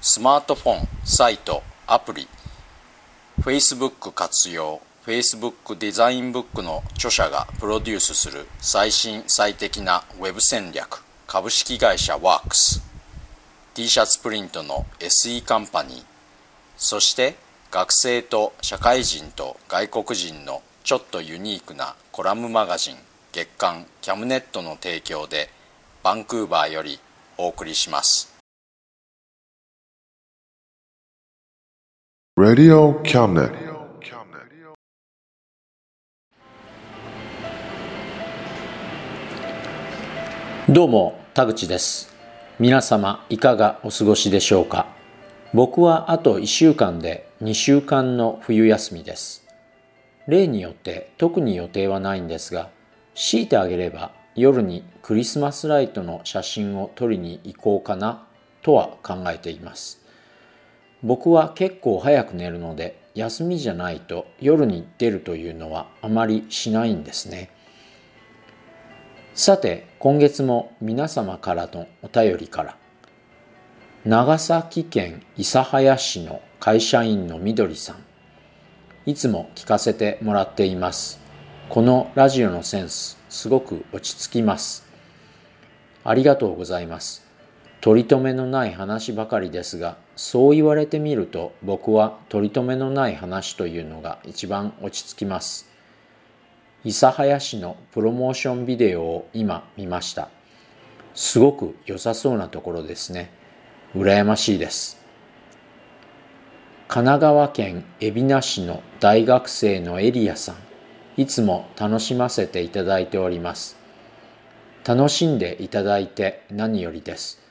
[0.00, 2.28] スマートフォンサイトアプリ
[3.40, 12.80] Facebook 活用 Facebook デザインブックの著者がプロデュースする最新最適なウェブ戦略株式会社ワークス
[13.74, 16.04] t シャツプリントの SE カンパニー
[16.76, 17.34] そして
[17.72, 22.96] 学生と社会人と外国人のちょっとユニークなコラムマガジン
[23.32, 25.50] 月刊キャムネットの提供で
[26.04, 27.00] バンクーバーより
[27.36, 28.37] お送りします。
[32.40, 33.50] Radio Cabinet.
[40.68, 42.14] どうも田口です。
[42.60, 44.86] 皆様いかがお過ごしでしょうか？
[45.52, 49.44] 僕はあと1週間で2週間の冬休みです。
[50.28, 52.70] 例によって特に予定はないんですが
[53.16, 58.28] 強いてあげれば夜にクリスマスライトの写真を撮りに行こうかな
[58.62, 59.97] とは考えています。
[61.02, 67.50] 僕は結構早く寝るので休みじゃないと夜に出るというのはあまりしないんですね。
[69.34, 72.76] さて今月も皆様からのお便りから
[74.04, 77.96] 長崎県諫早市の会社員のみどりさん
[79.08, 81.20] いつも聞かせてもらっています。
[81.68, 84.86] このラジオのセンスすごく落ち着きます。
[86.02, 87.27] ありがとうございます。
[87.88, 95.66] 取り留めのない話ばかりですがそう言われてみると僕は取り留めのない話というのが一番落ち着きます。
[96.84, 100.28] 諫早市のプロモーションビデオを今見ました。
[101.14, 103.30] すごく良さそうなところですね。
[103.96, 105.02] 羨ましいです。
[106.88, 110.56] 神奈川県海老名市の大学生のエリアさん
[111.16, 113.78] いつも楽しませていただいております。
[114.84, 117.47] 楽しんでいただいて何よりです。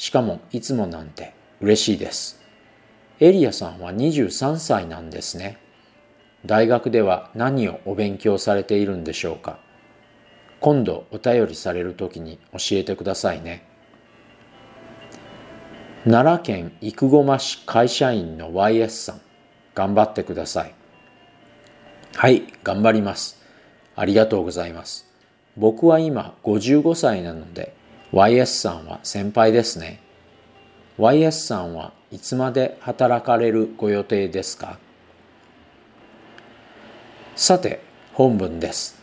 [0.00, 2.40] しかもいつもなんて嬉しいです。
[3.20, 5.58] エリアさんは23歳なんですね。
[6.46, 9.58] 大学では何をお勉強されているんでしょうか？
[10.58, 13.62] 今度お便りされる時に教えてくださいね。
[16.04, 19.20] 奈良県生駒市会社員の YS さん
[19.74, 20.74] 頑張ってください。
[22.14, 23.38] はい頑張ります。
[23.96, 25.12] ありがとうございます。
[25.58, 27.78] 僕は今55歳なので
[28.12, 30.00] YS さんは先輩ですね。
[30.98, 34.78] YS さんはいつまで働かれるご予定ですか？
[37.36, 37.80] さて
[38.12, 39.00] 本文です。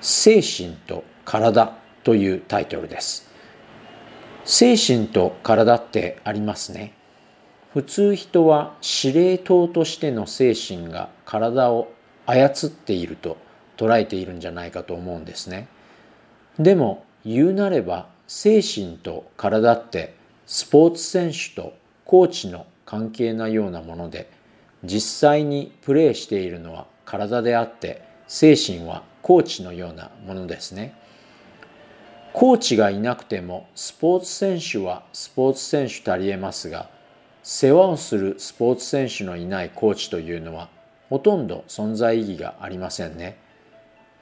[0.00, 1.72] 精神と体
[2.02, 3.30] というタイトルです。
[4.44, 6.94] 精神と体ってありますね。
[7.72, 11.92] 普通人は司令塔としての精神が体を
[12.26, 13.36] 操っていると
[13.76, 15.68] 捉えているんじゃないかと思うんですね。
[16.58, 20.14] でも言うなれば精神と体って
[20.46, 24.30] スポーツ選手とコーチの関係なようなもので
[24.84, 30.94] 実際にプレーしているのは体であって精神はコーチのようなものですね。
[32.32, 36.90] コーチがいなくてもスポーツ選手はスポーツ選手とありえますが
[37.42, 40.68] 世話をするスポーツ選手のいないコーチというのは
[41.08, 43.38] ほとんど存在意義がありませんね。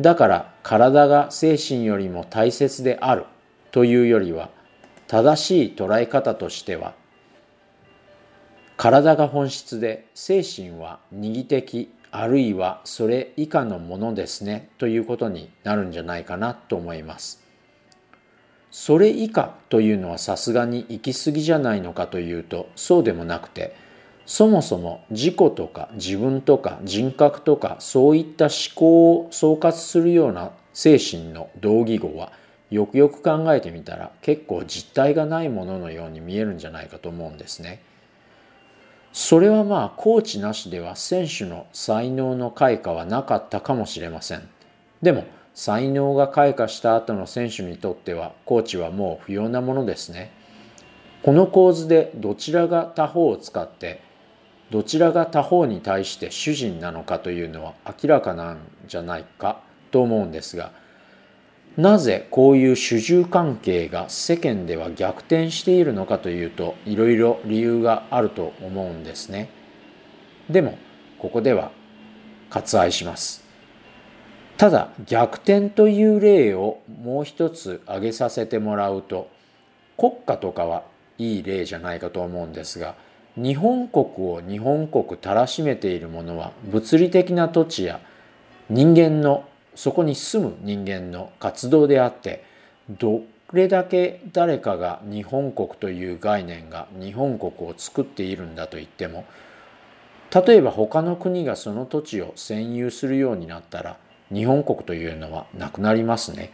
[0.00, 3.26] だから体が精神よりも大切である。
[3.70, 4.50] というよりは
[5.06, 6.94] 正しい捉え方としては
[8.76, 17.44] 体が本質で精神は二義的あるいはそれ以下のものですねということになるんじゃないかなと思います。
[18.70, 23.74] それ以下というのはさすがに行き過ぎじゃないのかというとそうでもなくて
[24.26, 32.32] そもそも自己とか自分とか人格とかそういった思考を総括するような精神の同義語は
[32.70, 37.82] よくよく考えてみたら結構実体がないもののように見えるんじゃないかと思うんですね。
[39.12, 44.48] それはまあコーチなしでは選手の才能の開花はなかったかもしれません。
[45.02, 50.30] でも才能が開花した後の選手にとってはコーチはもう不要なものですね。
[51.22, 54.00] この構図でどちらが他方を使って
[54.70, 60.72] どちらが他方に対して主人なのかというのは明らかなんじゃないかと思うんですが
[61.80, 69.48] なぜこういう主従関係が世間では逆転しているのかというといろいろ理由があると思うんですね。
[70.50, 70.76] でも
[71.18, 71.72] ここでは
[72.50, 73.42] 割愛します。
[74.58, 79.30] ただ逆転という例をもう一つ挙げさせてもらうと
[79.96, 80.82] 国家とかは
[81.16, 82.94] いい例じゃないかと思うんですが
[83.36, 88.00] 日本国を日本国たらしめているものは物理的な土地や
[88.68, 89.44] 人間の
[89.80, 92.44] そこに住む人間の活動であって
[92.90, 93.22] ど
[93.54, 99.24] れだけ誰かが日本国という概念が日本国を作っているんだと言っても
[100.34, 103.96] 例えば他の国がその土地を占有するようになったら
[104.30, 106.52] 日本国というのはなくなりますね。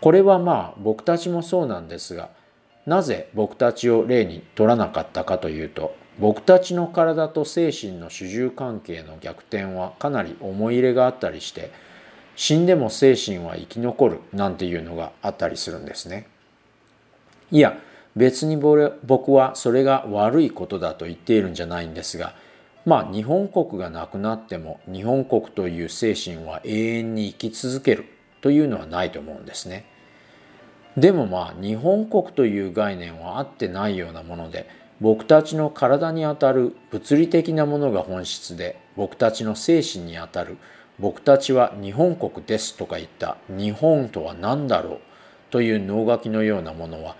[0.00, 2.30] これはまあ僕たちもそうなんですが
[2.86, 11.89] なぜ僕たちを例に取らなかったかというと僕たちの体と精神の主従関係の逆転はかなり思い入れがあったりして
[12.40, 16.26] 死んでも精神は生き残るなんていうのがあったりするんですね。
[17.50, 17.76] いや
[18.16, 22.34] 別に僕はそれが悪いことだと言っているんじゃないんですが
[22.86, 28.06] まあ日本国がなくなっても日本国という精神は永遠に生き続ける
[28.40, 29.84] というのはないと思うんですね。
[30.96, 34.66] でもまあ日本国という概念はあってないようなもので
[34.98, 40.56] 僕たちの体にあたる物理的なものが本質で僕たちの精神にあたる
[41.00, 44.98] 僕たちは日本国ですとか言った日本とは何だろう？
[45.50, 47.16] という脳書きのようなものは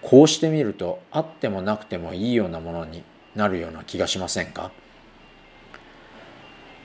[0.00, 4.72] こうしてみるとあってもなくてもいいようなものになるような気がしませんか？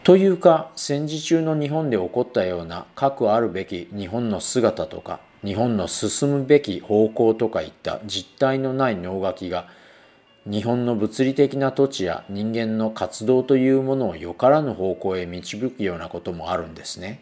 [0.03, 9.67] というか戦時中の日本で起こったような核あるべき日本の姿とか日本の進むべき方向とかいった実体のない能書きが
[10.45, 17.21] 日本の物理的な土地や人間の活動というものをよからぬ方向へ導くようなこともあるんですね。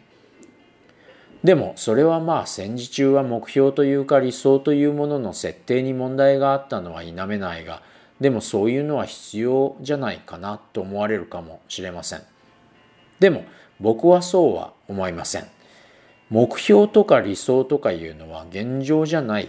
[1.42, 7.82] でもそれはまあ戦時中は目標というか理想というものの設定に問題があったのは否めないが
[8.20, 12.22] でもそういうのは必要じゃないかなと思われるかもしれません。
[13.20, 13.44] でも
[13.80, 15.46] 僕はそうは思いません。
[16.28, 19.48] 目標とか理想とかいうのは現状じゃない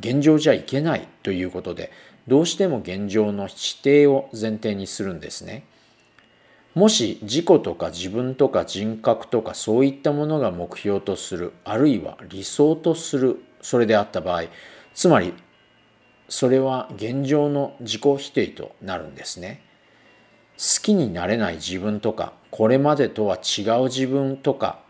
[0.00, 1.92] 現状じゃいけないということで
[2.28, 5.64] どうしても現状の否定を前提にするんですね。
[6.74, 14.44] もし自己とか自分とか人格とかそういったものが目標とするあるいは理想とするそれであった場合
[14.94, 15.34] つまり
[16.28, 19.62] それは現状の自己否定となるんですね。
[20.58, 24.80] 好きになれない自分とかこれまでとは違う自分とか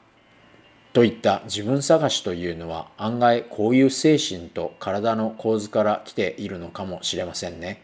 [0.92, 7.82] といった自分探しというのは案外こういう精神と体の構図から来ているのかもしれませんね。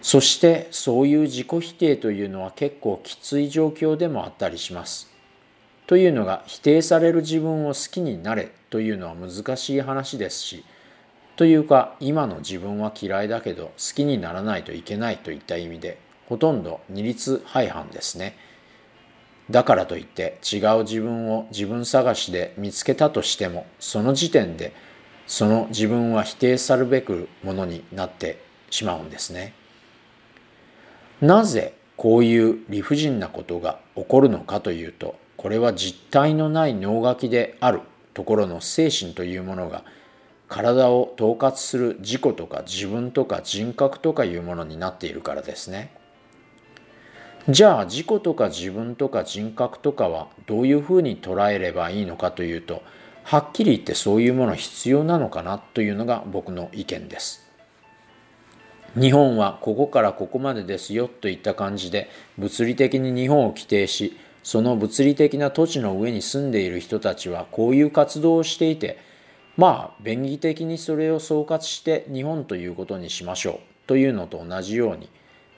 [0.00, 5.10] そしてそういう自己否定というのは結構きつい状況でもあったりします。
[5.86, 10.64] というのが否定される自分を好きになれというのは難しい話ですし
[11.36, 15.98] というか今の自分は嫌いだけど好きにならないといけないといった意味で
[16.28, 18.36] ほとんど二律背反ですね。
[19.50, 24.72] だからといって違う自分を自分探しで見つけたとしてもその時点で
[25.26, 29.54] その自分は否定さるべくものになってしまうんですね。
[31.20, 37.82] なぜこういう理不尽なことが起こるのかというとこれは実体のない脳書きである
[38.14, 39.84] ところの精神というものが
[40.48, 45.90] 体を統括する自己とか自分とか人格とかいうものになっているからですね。
[47.48, 52.82] じゃあ自己とか自分とか人格とかはどういうふうに捉えればいいのかというと
[53.22, 57.44] はっきり言ってそういうもの必要なのかなというのが僕の意見です。
[58.98, 62.08] 日本はここからここまでですよといった感じで
[62.38, 68.98] 物理的に日本を規定しその物理的な土地の上に住んでいる人たちはこういう活動をしていて
[69.56, 73.58] まあ便宜的にそれを総括して日本ということにしましょう
[73.88, 75.10] というのと同じように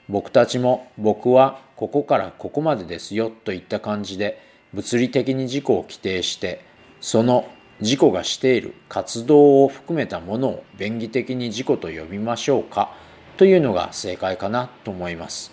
[0.09, 4.41] 僕たちも僕はここからここまでですよといった感じで
[4.73, 6.63] 物理的に自己を規定して
[7.01, 7.47] その
[7.81, 12.95] 自己がしている活動を含めたものを便宜的に自己と呼びましょうか
[13.37, 15.51] というのが正解かなと思います。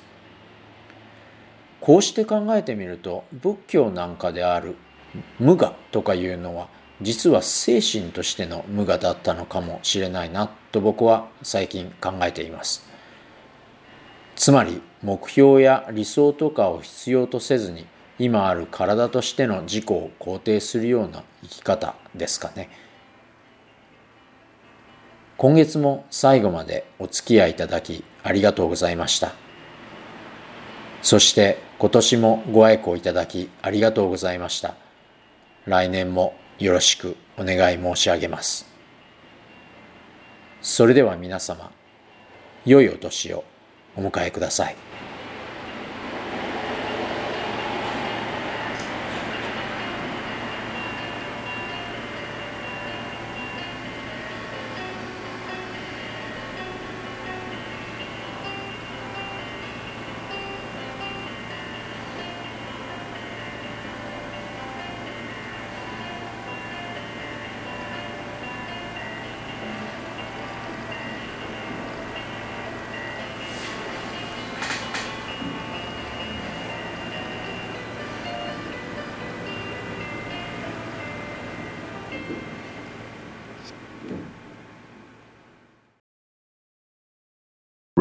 [1.85, 4.75] こうして考えてみると仏教なんかである
[5.39, 6.69] 無我とかいうのは
[7.03, 12.89] 実は精神としての無我だったのかもしれないなと僕は最近考えています
[14.37, 17.87] つまり目標や理想とかを必要とせずに
[18.19, 22.69] 今ある体としての自己を肯定するような生き方ですかね。
[25.37, 29.33] 今月も最後までお付き合いいただきありがとうございました。
[31.03, 34.75] そして今年もご愛顧いただきありがとうございました。
[35.67, 38.67] 来年もよろしくお願い申し上げます。
[40.63, 41.71] それでは皆様
[42.65, 43.45] 良いお年を。
[43.97, 44.77] お迎えください。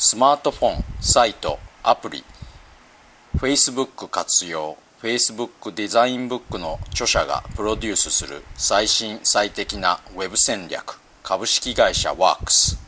[0.00, 2.22] スマートフォン、サイト、アプリ
[3.38, 12.78] Facebook 活用 Facebook デザインブックの著者がプロデュースする最新最適なウェブ戦略株式会社ワークス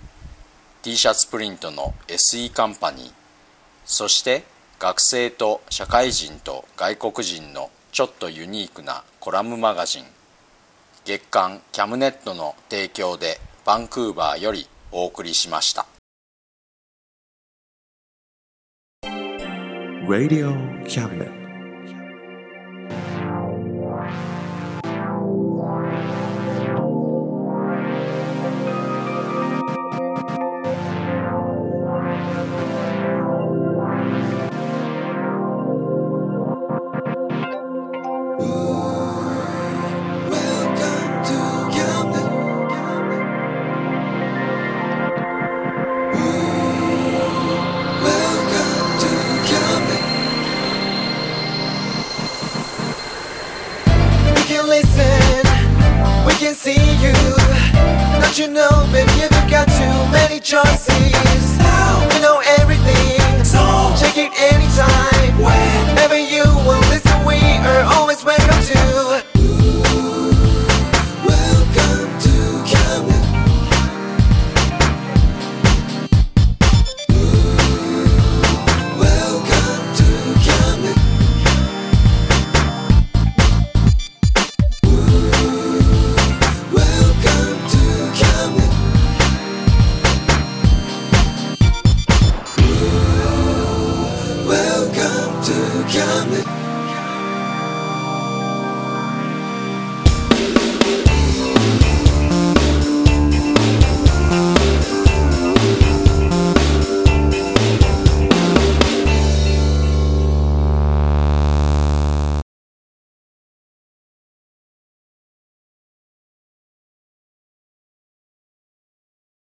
[0.82, 3.12] t シャツプリントの SE カンパニー
[3.84, 4.44] そして
[4.78, 10.04] 学生と社会人と外国人のちょっとユニークなコラムマガジン
[11.04, 15.99] 月刊キャムネットの提供でバンクーバーよりお送りしました。
[20.10, 20.50] Radio
[20.88, 21.39] Cabinet.